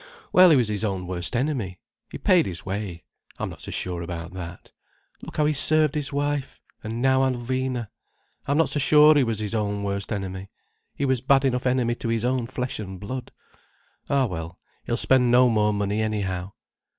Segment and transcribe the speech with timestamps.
[0.33, 1.79] Well, he was his own worst enemy.
[2.09, 3.03] He paid his way.
[3.37, 4.71] I'm not so sure about that.
[5.21, 7.87] Look how he served his wife, and now Alvina.
[8.47, 10.49] I'm not so sure he was his own worst enemy.
[10.95, 13.31] He was bad enough enemy to his own flesh and blood.
[14.09, 16.53] Ah well, he'll spend no more money, anyhow.